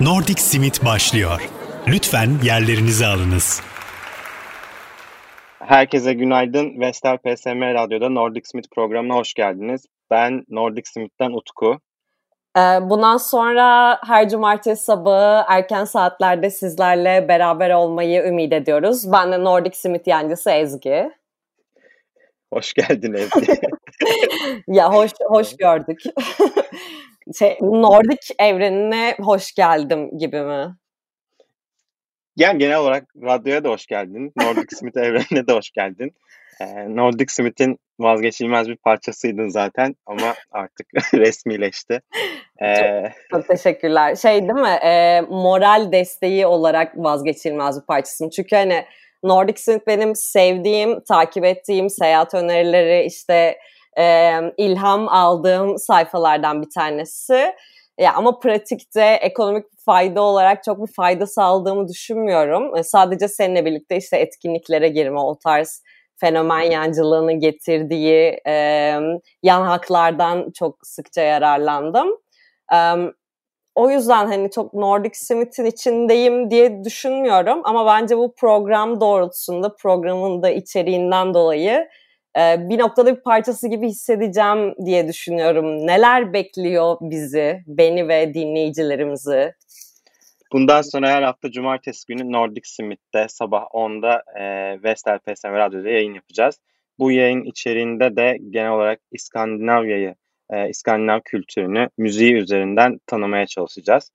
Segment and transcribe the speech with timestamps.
[0.00, 1.48] Nordic Simit başlıyor.
[1.88, 3.62] Lütfen yerlerinizi alınız.
[5.58, 6.80] Herkese günaydın.
[6.80, 9.86] Vestel PSM Radyo'da Nordic Smith programına hoş geldiniz.
[10.10, 11.80] Ben Nordic Smith'ten Utku.
[12.56, 19.12] Ee, bundan sonra her cumartesi sabahı erken saatlerde sizlerle beraber olmayı ümit ediyoruz.
[19.12, 21.10] Ben de Nordic Smith yancısı Ezgi.
[22.52, 23.60] Hoş geldin Ezgi.
[24.68, 26.02] ya hoş hoş gördük.
[27.38, 30.76] şey, Nordik evrenine hoş geldim gibi mi?
[32.36, 34.32] Yani genel olarak radyoya da hoş geldin.
[34.36, 36.12] Nordic Smith evrenine de hoş geldin.
[36.60, 42.00] Ee, Nordic Smith'in vazgeçilmez bir parçasıydın zaten ama artık resmileşti.
[42.62, 42.74] Ee...
[42.74, 44.14] Çok, çok teşekkürler.
[44.14, 44.78] Şey değil mi?
[44.84, 48.30] E, moral desteği olarak vazgeçilmez bir parçasın.
[48.30, 48.84] Çünkü hani
[49.22, 53.58] Nordic Smith benim sevdiğim, takip ettiğim seyahat önerileri işte
[53.98, 57.54] e, ilham aldığım sayfalardan bir tanesi.
[57.98, 62.76] Ya ama pratikte ekonomik fayda olarak çok bir fayda sağladığımı düşünmüyorum.
[62.76, 65.82] E, sadece seninle birlikte işte etkinliklere girme, o tarz
[66.16, 68.52] fenomen yancılığının getirdiği e,
[69.42, 72.08] yan haklardan çok sıkça yararlandım.
[72.72, 72.78] E,
[73.74, 80.42] o yüzden hani çok Nordic Smith'in içindeyim diye düşünmüyorum ama bence bu program doğrultusunda programın
[80.42, 81.88] da içeriğinden dolayı
[82.36, 85.86] e, bir noktada bir parçası gibi hissedeceğim diye düşünüyorum.
[85.86, 89.52] Neler bekliyor bizi, beni ve dinleyicilerimizi?
[90.52, 94.42] Bundan sonra her hafta cumartesi günü Nordic Smith'te sabah 10'da e,
[94.82, 96.58] Vestel PSM Radyo'da yayın yapacağız.
[96.98, 100.14] Bu yayın içeriğinde de genel olarak İskandinavya'yı,
[100.50, 104.10] e, İskandinav kültürünü müziği üzerinden tanımaya çalışacağız.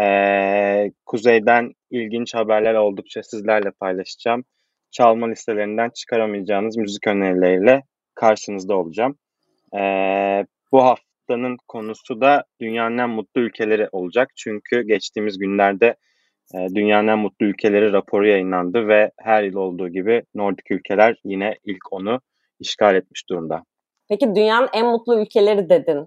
[0.00, 4.44] E, kuzeyden ilginç haberler oldukça sizlerle paylaşacağım
[4.96, 7.82] çalma listelerinden çıkaramayacağınız müzik önerileriyle
[8.14, 9.18] karşınızda olacağım.
[9.78, 14.28] Ee, bu haftanın konusu da dünyanın en mutlu ülkeleri olacak.
[14.36, 15.96] Çünkü geçtiğimiz günlerde
[16.54, 21.54] e, dünyanın en mutlu ülkeleri raporu yayınlandı ve her yıl olduğu gibi Nordik ülkeler yine
[21.64, 22.20] ilk onu
[22.60, 23.62] işgal etmiş durumda.
[24.08, 26.06] Peki dünyanın en mutlu ülkeleri dedin.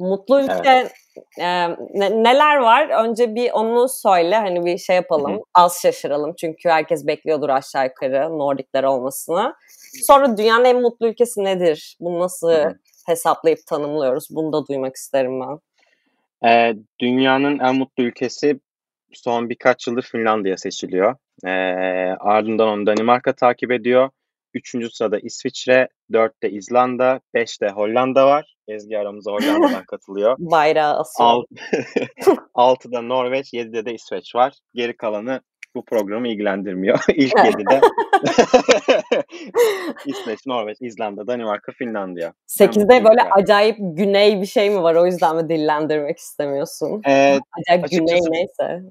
[0.00, 0.92] Mutlu ülke evet.
[1.38, 3.04] E, ne, neler var?
[3.04, 5.32] Önce bir onu söyle hani bir şey yapalım.
[5.32, 5.42] Hı-hı.
[5.54, 9.54] Az şaşıralım çünkü herkes bekliyordur aşağı yukarı Nordikler olmasını.
[10.02, 11.96] Sonra dünyanın en mutlu ülkesi nedir?
[12.00, 12.78] Bunu nasıl Hı-hı.
[13.06, 14.28] hesaplayıp tanımlıyoruz?
[14.30, 15.58] Bunu da duymak isterim ben.
[16.48, 18.60] E, dünyanın en mutlu ülkesi
[19.12, 21.16] son birkaç yıldır Finlandiya seçiliyor.
[21.44, 21.50] E,
[22.20, 24.10] ardından onu Danimarka takip ediyor.
[24.54, 28.54] Üçüncü sırada İsviçre, dörtte İzlanda, beşte Hollanda var.
[28.68, 30.36] Ezgi aramıza Hollanda'dan katılıyor.
[30.38, 31.28] Bayrağı asıyor.
[31.28, 31.46] Alt,
[32.54, 34.54] altıda Norveç, yedide de İsveç var.
[34.74, 35.40] Geri kalanı
[35.74, 36.98] bu programı ilgilendirmiyor.
[37.14, 37.80] İlk yedide
[40.06, 42.32] İsveç, Norveç, İzlanda, Danimarka, Finlandiya.
[42.46, 43.32] Sekizde böyle yani.
[43.32, 44.94] acayip güney bir şey mi var?
[44.94, 47.02] O yüzden mi dillendirmek istemiyorsun?
[47.08, 48.82] Ee, acayip güney neyse.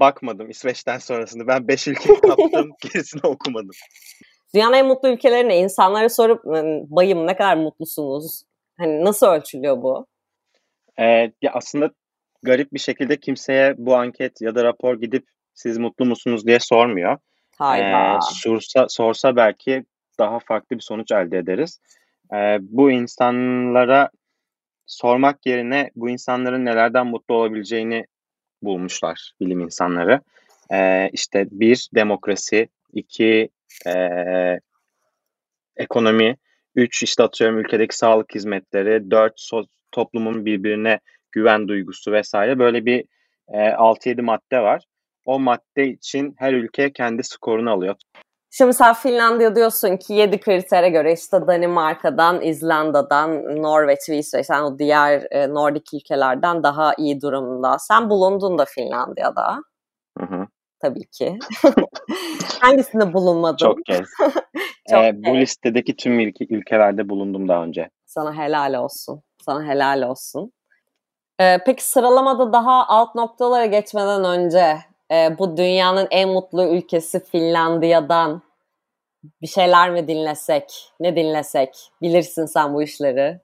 [0.00, 1.46] Bakmadım İsveç'ten sonrasını.
[1.46, 2.70] Ben beş ülke kaptım.
[2.80, 3.70] gerisini okumadım.
[4.54, 6.44] Dünyanın en mutlu ülkelerine insanlara sorup
[6.90, 8.42] bayım ne kadar mutlusunuz?
[8.78, 10.06] Hani nasıl ölçülüyor bu?
[10.98, 11.04] Ee,
[11.42, 11.90] ya aslında
[12.42, 17.18] garip bir şekilde kimseye bu anket ya da rapor gidip siz mutlu musunuz diye sormuyor.
[17.58, 18.16] Hayda.
[18.16, 19.84] Ee, sorsa, sorsa belki
[20.18, 21.80] daha farklı bir sonuç elde ederiz.
[22.34, 24.10] Ee, bu insanlara
[24.86, 28.04] sormak yerine bu insanların nelerden mutlu olabileceğini
[28.62, 30.20] bulmuşlar bilim insanları.
[30.72, 33.48] Ee, işte bir demokrasi, iki
[33.86, 33.94] e,
[35.76, 36.36] ekonomi,
[36.74, 41.00] üç işte atıyorum ülkedeki sağlık hizmetleri, dört so- toplumun birbirine
[41.32, 43.04] güven duygusu vesaire böyle bir
[43.48, 44.84] e, 6-7 madde var.
[45.24, 47.94] O madde için her ülke kendi skorunu alıyor.
[48.50, 54.78] Şimdi sen Finlandiya diyorsun ki 7 kritere göre işte Danimarka'dan, İzlanda'dan, Norveç ve İsveç'ten o
[54.78, 57.78] diğer e, Nordik ülkelerden daha iyi durumda.
[57.78, 59.62] Sen bulundun da Finlandiya'da.
[60.86, 61.38] Tabii ki.
[62.60, 63.56] Hangisinde bulunmadın?
[63.56, 64.08] Çok kez.
[64.90, 67.90] Çok ee, bu listedeki tüm ülke, ülkelerde bulundum daha önce.
[68.06, 69.22] Sana helal olsun.
[69.44, 70.52] Sana helal olsun.
[71.40, 74.76] Ee, peki sıralamada daha alt noktalara geçmeden önce
[75.12, 78.42] e, bu dünyanın en mutlu ülkesi Finlandiya'dan
[79.42, 80.92] bir şeyler mi dinlesek?
[81.00, 81.74] Ne dinlesek?
[82.02, 83.40] Bilirsin sen bu işleri.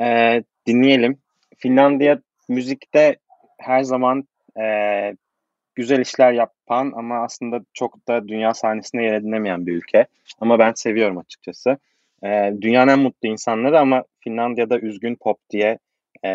[0.00, 1.18] Ee, dinleyelim.
[1.56, 2.18] Finlandiya
[2.48, 3.16] müzikte
[3.58, 4.28] her zaman
[4.60, 4.64] e,
[5.74, 10.06] güzel işler yapan ama aslında çok da dünya sahnesinde yer edinemeyen bir ülke.
[10.40, 11.78] Ama ben seviyorum açıkçası.
[12.24, 15.78] E, dünyanın en mutlu insanları ama Finlandiya'da üzgün pop diye
[16.24, 16.30] e,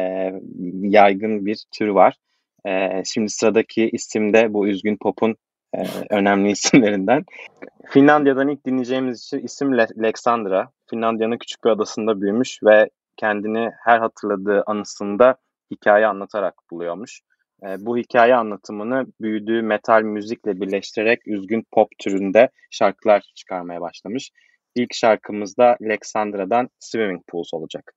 [0.82, 2.16] yaygın bir tür var.
[2.66, 5.36] E, şimdi sıradaki isim de bu üzgün pop'un
[5.74, 7.26] e, önemli isimlerinden.
[7.90, 10.70] Finlandiya'dan ilk dinleyeceğimiz isim Alexandra.
[10.90, 15.36] Finlandiya'nın küçük bir adasında büyümüş ve kendini her hatırladığı anısında
[15.72, 17.22] hikaye anlatarak buluyormuş.
[17.64, 24.32] E, bu hikaye anlatımını büyüdüğü metal müzikle birleştirerek üzgün pop türünde şarkılar çıkarmaya başlamış.
[24.76, 27.94] İlk şarkımız da Alexandra'dan Swimming Pools olacak.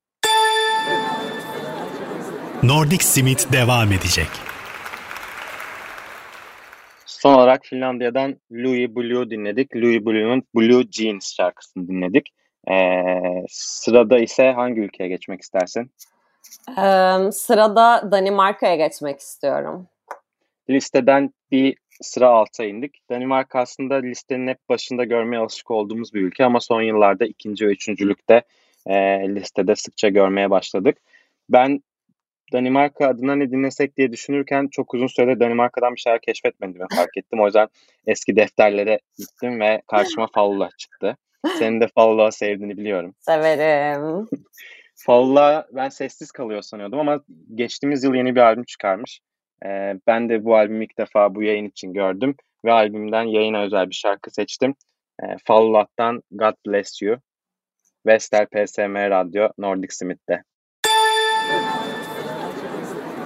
[2.62, 4.29] Nordic Simit devam edecek.
[7.06, 9.76] Son olarak Finlandiya'dan Louis Blue dinledik.
[9.76, 12.29] Louis Blue'nun Blue Jeans şarkısını dinledik.
[12.70, 12.75] Ee,
[13.49, 15.91] sırada ise hangi ülkeye geçmek istersin?
[16.69, 19.87] Ee, sırada Danimarka'ya geçmek istiyorum.
[20.71, 23.11] Listeden bir sıra alta indik.
[23.11, 27.71] Danimarka aslında listenin hep başında görmeye alışık olduğumuz bir ülke ama son yıllarda ikinci ve
[27.71, 28.43] üçüncülükte
[28.87, 28.95] e,
[29.35, 30.99] listede sıkça görmeye başladık.
[31.49, 31.83] Ben
[32.53, 37.41] Danimarka adına ne dinlesek diye düşünürken çok uzun süredir Danimarka'dan bir şeyler keşfetmediğimi fark ettim.
[37.41, 37.69] O yüzden
[38.07, 41.17] eski defterlere gittim ve karşıma Fallula çıktı.
[41.59, 43.15] Senin de Fallula sevdiğini biliyorum.
[43.21, 44.29] Severim.
[45.07, 47.21] Fallula ben sessiz kalıyor sanıyordum ama
[47.55, 49.21] geçtiğimiz yıl yeni bir albüm çıkarmış.
[49.67, 52.35] Ee, ben de bu albümü ilk defa bu yayın için gördüm
[52.65, 54.75] ve albümden yayına özel bir şarkı seçtim.
[55.23, 57.17] Ee, Fallula'dan God Bless You.
[58.07, 60.43] Vestel PSM Radyo Nordic Smith'te.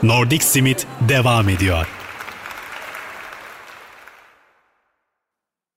[0.02, 1.88] Nordic Simit devam ediyor.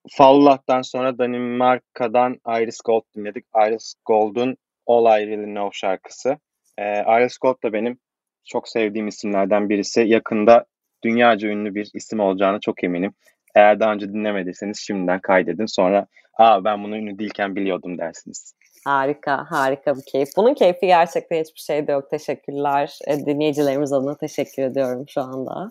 [0.10, 3.46] Fallulah'tan sonra Danimarka'dan Iris Gold dinledik.
[3.56, 4.58] Iris Gold'un
[4.90, 6.38] All I Really Know şarkısı.
[6.80, 8.00] Iris Gold da benim
[8.46, 10.02] çok sevdiğim isimlerden birisi.
[10.02, 10.66] Yakında
[11.04, 13.14] dünyaca ünlü bir isim olacağını çok eminim.
[13.56, 15.66] Eğer daha önce dinlemediyseniz şimdiden kaydedin.
[15.66, 16.08] Sonra
[16.38, 18.54] aa ben bunu ünlü değilken biliyordum dersiniz.
[18.86, 20.30] Harika, harika bir keyif.
[20.38, 22.10] Bunun keyfi gerçekten hiçbir şeyde yok.
[22.10, 23.00] Teşekkürler.
[23.08, 25.70] E, dinleyicilerimiz adına teşekkür ediyorum şu anda.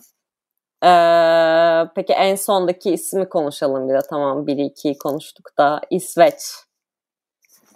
[0.83, 3.99] Ee, peki en sondaki ismi konuşalım bir de.
[4.09, 5.81] Tamam 1-2'yi konuştuk da.
[5.89, 6.35] İsveç.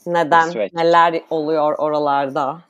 [0.08, 0.50] Neden?
[0.50, 0.74] İsveç.
[0.74, 2.62] Neler oluyor oralarda?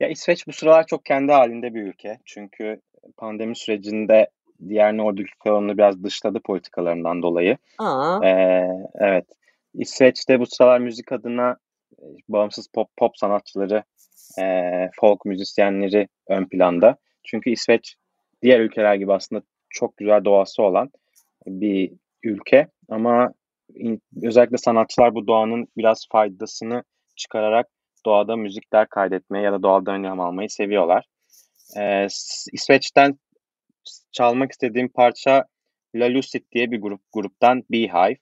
[0.00, 2.18] Ya İsveç bu sıralar çok kendi halinde bir ülke.
[2.24, 2.80] Çünkü
[3.16, 4.30] pandemi sürecinde
[4.68, 7.56] diğer Nordik ülkelerini biraz dışladı politikalarından dolayı.
[7.78, 9.24] Aa, Ee, evet.
[9.74, 11.56] İsveç'te bu sıralar müzik adına
[11.98, 13.82] e, bağımsız pop pop sanatçıları,
[14.40, 14.44] e,
[15.00, 16.96] folk müzisyenleri ön planda.
[17.24, 17.96] Çünkü İsveç
[18.42, 20.90] diğer ülkeler gibi aslında çok güzel doğası olan
[21.46, 21.92] bir
[22.22, 23.32] ülke ama
[24.22, 26.82] özellikle sanatçılar bu doğanın biraz faydasını
[27.16, 27.68] çıkararak
[28.06, 31.04] doğada müzikler kaydetmeyi ya da doğada önlem almayı seviyorlar.
[31.76, 32.06] Ee,
[32.52, 33.18] İsveç'ten
[34.12, 35.44] çalmak istediğim parça
[35.94, 38.16] La Lucid diye bir grup gruptan Beehive.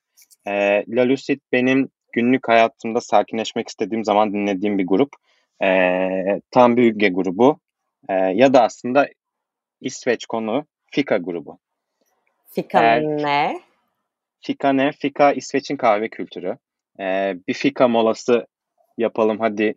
[0.46, 5.10] Ee, La Lucid benim günlük hayatımda sakinleşmek istediğim zaman dinlediğim bir grup.
[5.62, 7.58] Ee, tam bir Hygge grubu.
[8.08, 9.08] Ee, ya da aslında
[9.80, 11.58] İsveç konu Fika grubu.
[12.50, 13.60] Fika eğer- ne?
[14.46, 14.92] Fika ne?
[14.92, 16.56] Fika İsveç'in kahve kültürü.
[17.00, 18.46] Ee, bir fika molası
[18.98, 19.74] yapalım hadi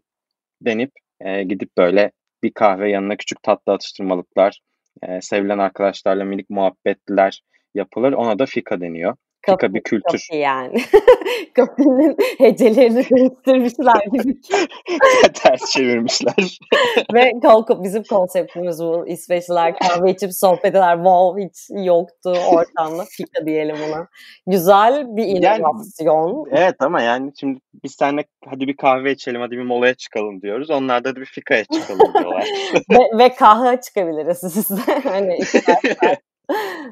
[0.62, 2.12] denip e, gidip böyle
[2.44, 4.60] bir kahve yanına küçük tatlı atıştırmalıklar,
[5.04, 7.42] e, sevilen arkadaşlarla minik muhabbetler
[7.76, 8.14] yapılır.
[8.14, 9.16] Ona da fika deniyor.
[9.46, 10.28] Fika bir kültür.
[10.30, 10.82] Kapı yani.
[11.56, 14.38] Kapının hecelerini değiştirmişler gibi.
[15.34, 16.34] Ters çevirmişler.
[17.14, 19.08] Ve kol- bizim konseptimiz bu.
[19.08, 20.96] İsveçliler kahve içip sohbet eder.
[20.96, 23.06] Wow hiç yoktu ortamda.
[23.10, 24.08] Fika diyelim ona.
[24.48, 26.46] Güzel bir Yani- inovasyon.
[26.52, 30.70] evet ama yani şimdi biz seninle hadi bir kahve içelim, hadi bir molaya çıkalım diyoruz.
[30.70, 32.46] Onlar da bir fikaya çıkalım diyorlar.
[32.92, 35.00] ve, ve kahve çıkabiliriz sizde.
[35.04, 35.38] hani.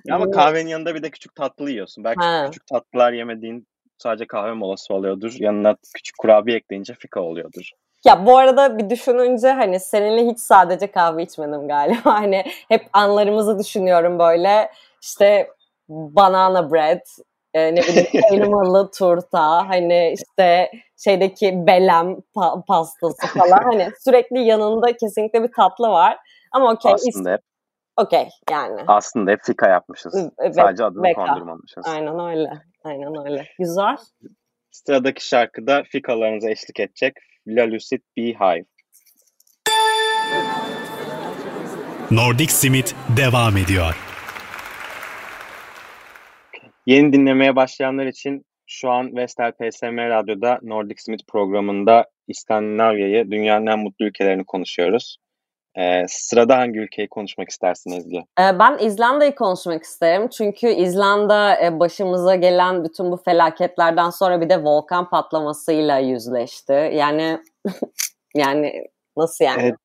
[0.06, 2.04] Ya ama kahvenin yanında bir de küçük tatlı yiyorsun.
[2.04, 2.46] Belki Ha.
[2.46, 5.34] küçük tatlılar yemediğin sadece kahve molası oluyordur.
[5.40, 7.72] Yanına küçük kurabiye ekleyince fika oluyordur.
[8.06, 11.98] Ya bu arada bir düşününce hani seninle hiç sadece kahve içmedim galiba.
[12.04, 14.72] Hani hep anlarımızı düşünüyorum böyle.
[15.02, 15.50] İşte
[15.90, 17.02] banana bread,
[17.54, 23.64] e, ne bileyim elmalı turta, hani işte şeydeki belem pa- pastası falan.
[23.64, 26.18] Hani sürekli yanında kesinlikle bir tatlı var.
[26.52, 27.42] Ama okey, Aslında hep
[27.98, 28.82] okey yani.
[28.88, 30.16] aslında hep fika yapmışız.
[30.40, 31.26] Ve- Sadece adını veka.
[31.26, 31.86] kondurmamışız.
[31.88, 32.50] Aynen öyle.
[32.84, 33.46] Aynen öyle.
[33.60, 33.98] Güzel.
[34.72, 37.14] Sıradaki şarkıda fikalarınıza eşlik edecek
[37.48, 38.66] La Lucid Beehive.
[42.12, 43.98] Nordic Simit devam ediyor.
[46.86, 53.80] Yeni dinlemeye başlayanlar için şu an Vestel PSM Radyo'da Nordic Smith programında İskandinavya'yı, dünyanın en
[53.80, 55.18] mutlu ülkelerini konuşuyoruz.
[55.78, 58.18] Ee, sırada hangi ülkeyi konuşmak istersin Ezgi?
[58.18, 60.28] Ee, Ben İzlanda'yı konuşmak isterim.
[60.28, 66.92] Çünkü İzlanda e, başımıza gelen bütün bu felaketlerden sonra bir de volkan patlamasıyla yüzleşti.
[66.94, 67.40] Yani
[68.36, 68.84] yani
[69.18, 69.62] nasıl yani?
[69.62, 69.76] Evet.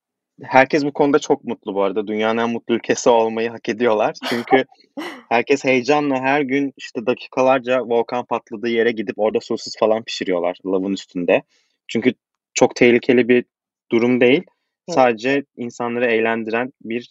[0.42, 2.06] Herkes bu konuda çok mutlu bu arada.
[2.06, 4.16] Dünyanın en mutlu ülkesi olmayı hak ediyorlar.
[4.28, 4.64] Çünkü
[5.28, 10.92] herkes heyecanla her gün işte dakikalarca volkan patladığı yere gidip orada sosis falan pişiriyorlar lavın
[10.92, 11.42] üstünde.
[11.88, 12.14] Çünkü
[12.54, 13.44] çok tehlikeli bir
[13.90, 14.42] durum değil.
[14.88, 14.92] Hı.
[14.92, 17.10] Sadece insanları eğlendiren bir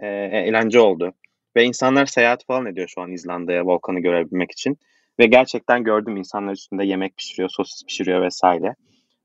[0.00, 1.12] e, eğlence oldu.
[1.56, 4.78] Ve insanlar seyahat falan ediyor şu an İzlanda'ya volkanı görebilmek için.
[5.18, 8.74] Ve gerçekten gördüm insanlar üstünde yemek pişiriyor, sosis pişiriyor vesaire.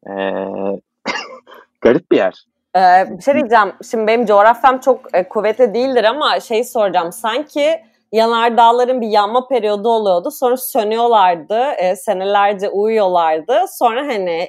[0.08, 0.12] Ee,
[1.82, 2.34] garip bir yer.
[2.76, 3.74] Ee, bir şey diyeceğim.
[3.92, 7.12] Şimdi benim coğrafyam çok e, kuvvetli değildir ama şey soracağım.
[7.12, 7.82] Sanki
[8.12, 10.32] yanardağların bir yanma periyodu oluyordu.
[10.32, 11.60] Sonra sönüyorlardı.
[11.78, 13.66] E, senelerce uyuyorlardı.
[13.70, 14.48] Sonra hani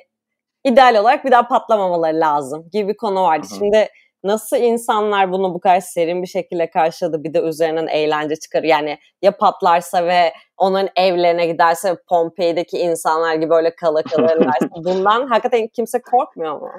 [0.65, 3.47] ideal olarak bir daha patlamamaları lazım gibi bir konu vardı.
[3.50, 3.59] Hı hı.
[3.59, 3.88] Şimdi
[4.25, 8.99] nasıl insanlar bunu bu kadar serin bir şekilde karşıladı bir de üzerinden eğlence çıkar yani
[9.23, 16.03] ya patlarsa ve onun evlerine giderse Pompei'deki insanlar gibi öyle kala kalırlarsa bundan hakikaten kimse
[16.03, 16.71] korkmuyor mu?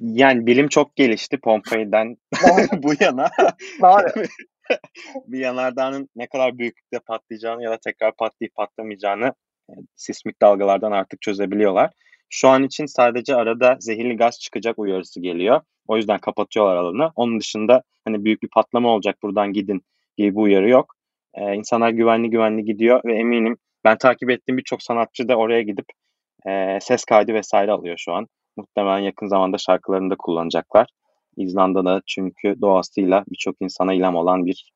[0.00, 2.16] Yani bilim çok gelişti Pompei'den
[2.82, 3.30] bu yana.
[3.82, 4.24] Doğru.
[5.26, 9.34] bir yanardağın ne kadar büyüklükte patlayacağını ya da tekrar patlayıp patlamayacağını
[9.70, 11.90] e, sismik dalgalardan artık çözebiliyorlar.
[12.34, 15.60] Şu an için sadece arada zehirli gaz çıkacak uyarısı geliyor.
[15.88, 17.10] O yüzden kapatıyorlar alanı.
[17.16, 19.82] Onun dışında hani büyük bir patlama olacak buradan gidin
[20.16, 20.94] gibi bir uyarı yok.
[21.34, 25.86] Ee, insanlar güvenli güvenli gidiyor ve eminim ben takip ettiğim birçok sanatçı da oraya gidip
[26.46, 28.26] e, ses kaydı vesaire alıyor şu an.
[28.56, 30.86] Muhtemelen yakın zamanda şarkılarını da kullanacaklar.
[31.36, 34.72] İzlanda'da çünkü doğasıyla birçok insana ilham olan bir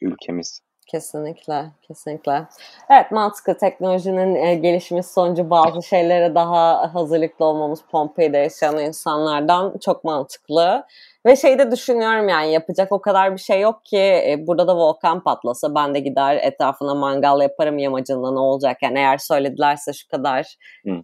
[0.00, 0.60] ülkemiz.
[0.92, 2.46] Kesinlikle, kesinlikle.
[2.90, 10.04] Evet, mantıklı teknolojinin e, gelişmesi sonucu bazı şeylere daha hazırlıklı olmamız Pompei'de yaşayan insanlardan çok
[10.04, 10.84] mantıklı.
[11.26, 14.76] Ve şey de düşünüyorum yani yapacak o kadar bir şey yok ki e, burada da
[14.76, 20.08] volkan patlasa ben de gider etrafına mangal yaparım yamacında ne olacak yani eğer söyledilerse şu
[20.08, 20.56] kadar.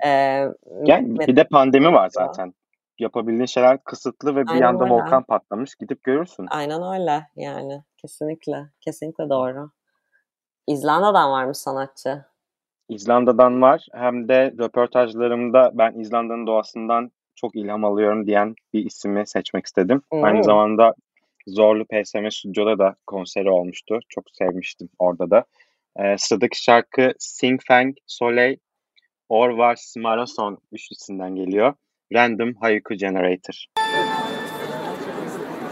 [0.04, 0.08] E,
[0.84, 2.54] yani bir de pandemi var zaten
[2.98, 4.94] yapabildiğin şeyler kısıtlı ve bir Aynen yanda öyle.
[4.94, 5.74] volkan patlamış.
[5.74, 6.46] Gidip görürsün.
[6.50, 7.82] Aynen öyle yani.
[7.96, 8.66] Kesinlikle.
[8.80, 9.70] Kesinlikle doğru.
[10.68, 12.24] İzlanda'dan var mı sanatçı?
[12.88, 13.86] İzlanda'dan var.
[13.92, 20.02] Hem de röportajlarımda ben İzlanda'nın doğasından çok ilham alıyorum diyen bir ismi seçmek istedim.
[20.12, 20.24] Hmm.
[20.24, 20.94] Aynı zamanda
[21.46, 23.98] Zorlu PSM Stüdyo'da da konseri olmuştu.
[24.08, 25.44] Çok sevmiştim orada da.
[25.96, 28.56] Ee, sıradaki şarkı Sing Fang Soleil
[29.28, 31.74] Orvar Smarason üçlüsünden geliyor.
[32.12, 33.64] Random Haiku Generator.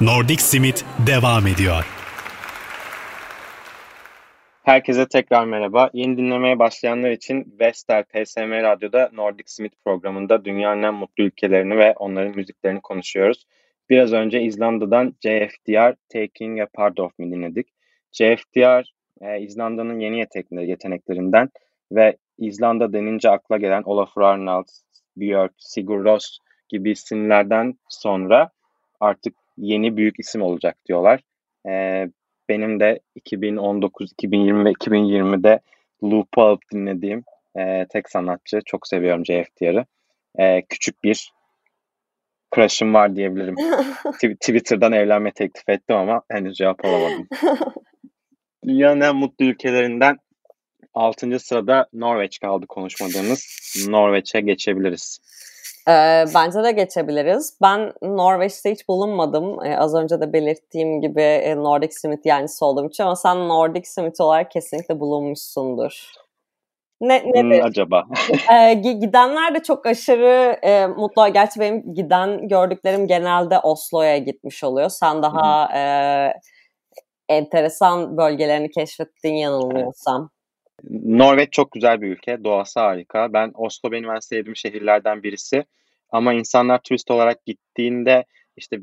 [0.00, 1.95] Nordic Simit devam ediyor.
[4.66, 5.90] Herkese tekrar merhaba.
[5.92, 11.94] Yeni dinlemeye başlayanlar için Vestel PSM Radyo'da Nordic Smith programında dünyanın en mutlu ülkelerini ve
[11.96, 13.46] onların müziklerini konuşuyoruz.
[13.90, 17.68] Biraz önce İzlanda'dan JFDR Taking a Part of Me dinledik.
[18.12, 21.50] JFDR e, İzlanda'nın yeni yeteneklerinden
[21.92, 24.82] ve İzlanda denince akla gelen Olafur Arnalds,
[25.16, 28.50] Björk, Sigur Rós gibi isimlerden sonra
[29.00, 31.20] artık yeni büyük isim olacak diyorlar.
[31.68, 32.08] Ee,
[32.48, 35.60] benim de 2019, 2020 ve 2020'de
[36.02, 37.24] loop'u alıp dinlediğim
[37.58, 38.60] e, tek sanatçı.
[38.66, 39.86] Çok seviyorum JFDR'ı.
[40.38, 41.32] E, küçük bir
[42.54, 43.54] crush'ım var diyebilirim.
[44.40, 47.28] Twitter'dan evlenme teklif ettim ama henüz cevap alamadım.
[48.64, 50.18] Dünyanın en mutlu ülkelerinden
[50.94, 51.38] 6.
[51.38, 53.46] sırada Norveç kaldı konuşmadığımız.
[53.88, 55.20] Norveç'e geçebiliriz.
[55.88, 57.58] Ee, bence de geçebiliriz.
[57.62, 59.64] Ben Norveç'te hiç bulunmadım.
[59.64, 63.88] Ee, az önce de belirttiğim gibi e, Nordic Smith yancısı olduğum için ama sen Nordic
[63.88, 66.12] Smith olarak kesinlikle bulunmuşsundur.
[67.00, 67.58] Ne, nedir?
[67.58, 68.04] Hmm, acaba?
[68.52, 71.32] ee, gidenler de çok aşırı e, mutlu.
[71.32, 74.88] Gerçi benim giden gördüklerim genelde Oslo'ya gitmiş oluyor.
[74.88, 75.82] Sen daha e,
[77.28, 80.30] enteresan bölgelerini keşfettin yanılmıyorsam.
[80.84, 82.44] Norveç çok güzel bir ülke.
[82.44, 83.32] Doğası harika.
[83.32, 85.64] Ben Oslo benim en sevdiğim şehirlerden birisi.
[86.10, 88.24] Ama insanlar turist olarak gittiğinde
[88.56, 88.78] işte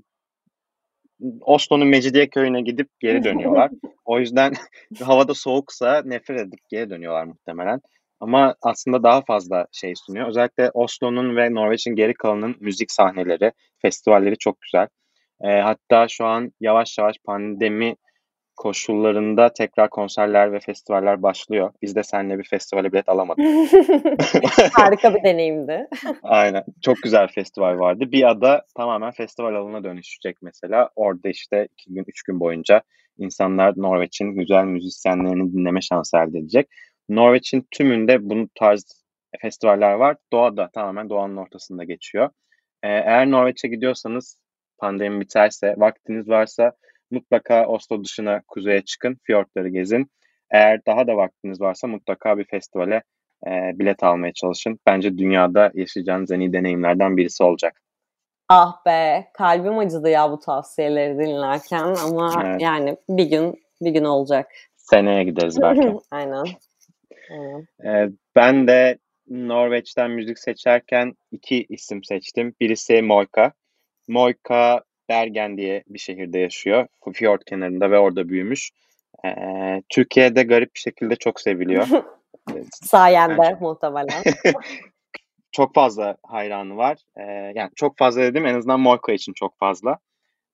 [1.41, 3.71] Oslo'nun Mecidiyeköy'üne gidip geri dönüyorlar.
[4.05, 4.53] o yüzden
[5.01, 7.81] havada soğuksa nefret edip geri dönüyorlar muhtemelen.
[8.19, 10.27] Ama aslında daha fazla şey sunuyor.
[10.27, 14.87] Özellikle Oslo'nun ve Norveç'in geri kalanının müzik sahneleri, festivalleri çok güzel.
[15.41, 17.95] E, hatta şu an yavaş yavaş pandemi
[18.55, 21.73] koşullarında tekrar konserler ve festivaller başlıyor.
[21.81, 23.45] Biz de seninle bir festivale bilet alamadık.
[24.73, 25.87] Harika bir deneyimdi.
[26.23, 26.63] Aynen.
[26.81, 28.11] Çok güzel festival vardı.
[28.11, 30.89] Bir ada tamamen festival alanına dönüşecek mesela.
[30.95, 32.81] Orada işte iki gün, üç gün boyunca
[33.17, 36.67] insanlar Norveç'in güzel müzisyenlerini dinleme şansı elde edecek.
[37.09, 39.03] Norveç'in tümünde bu tarz
[39.41, 40.17] festivaller var.
[40.33, 42.29] Doğada tamamen doğanın ortasında geçiyor.
[42.83, 44.39] Ee, eğer Norveç'e gidiyorsanız
[44.77, 46.71] pandemi biterse, vaktiniz varsa
[47.13, 50.11] mutlaka Oslo dışına kuzeye çıkın, fiyortları gezin.
[50.51, 53.03] Eğer daha da vaktiniz varsa mutlaka bir festivale
[53.47, 54.79] e, bilet almaya çalışın.
[54.85, 57.81] Bence dünyada yaşayacağınız en iyi deneyimlerden birisi olacak.
[58.49, 62.61] Ah be, kalbim acıdı ya bu tavsiyeleri dinlerken ama evet.
[62.61, 64.51] yani bir gün bir gün olacak.
[64.75, 65.93] Seneye gideriz belki.
[66.11, 66.43] Aynen.
[67.31, 67.67] Aynen.
[67.85, 72.55] Ee, ben de Norveç'ten müzik seçerken iki isim seçtim.
[72.59, 73.51] Birisi Moika.
[74.07, 76.87] Moika Bergen diye bir şehirde yaşıyor.
[77.13, 78.71] Fjord kenarında ve orada büyümüş.
[79.25, 79.29] E,
[79.89, 81.87] Türkiye'de garip bir şekilde çok seviliyor.
[82.71, 84.23] Sayende yani, muhtemelen.
[85.51, 86.97] çok fazla hayranı var.
[87.15, 87.23] E,
[87.55, 89.97] yani çok fazla dedim en azından Moika için çok fazla.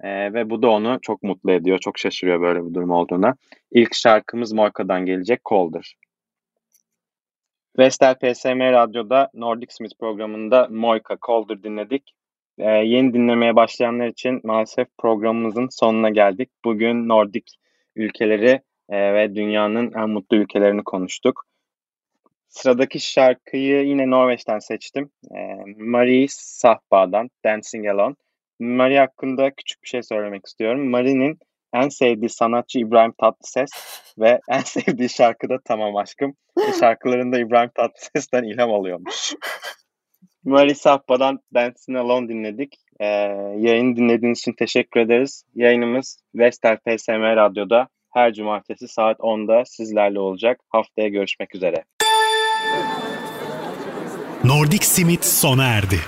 [0.01, 1.79] E, ve bu da onu çok mutlu ediyor.
[1.79, 3.35] Çok şaşırıyor böyle bir durum olduğuna.
[3.71, 5.95] İlk şarkımız Moika'dan gelecek Colder.
[7.77, 12.13] Vestel PSM Radyo'da Nordic Smith programında Moika Colder dinledik.
[12.59, 16.49] Ee, yeni dinlemeye başlayanlar için maalesef programımızın sonuna geldik.
[16.65, 17.55] Bugün Nordik
[17.95, 21.45] ülkeleri e, ve dünyanın en mutlu ülkelerini konuştuk.
[22.47, 25.11] Sıradaki şarkıyı yine Norveç'ten seçtim.
[25.35, 25.39] E,
[25.77, 28.15] Marie Sahba'dan Dancing Alone.
[28.59, 30.89] Marie hakkında küçük bir şey söylemek istiyorum.
[30.89, 31.39] Marie'nin
[31.73, 33.69] en sevdiği sanatçı İbrahim Tatlıses
[34.19, 36.35] ve en sevdiği şarkı da Tamam Aşkım.
[36.79, 39.33] Şarkılarında İbrahim Tatlıses'ten ilham alıyormuş.
[40.43, 42.75] Marie Sahba'dan Dancing Alone dinledik.
[42.99, 43.05] Ee,
[43.57, 45.43] yayını dinlediğiniz için teşekkür ederiz.
[45.55, 50.59] Yayınımız Vestel PSM Radyo'da her cumartesi saat 10'da sizlerle olacak.
[50.69, 51.83] Haftaya görüşmek üzere.
[54.43, 55.99] Nordic Simit sona erdi.